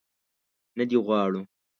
[0.77, 1.41] نه دې غواړو.